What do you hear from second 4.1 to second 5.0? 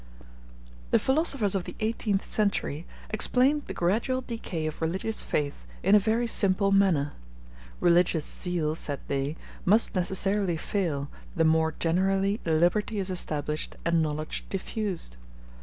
decay of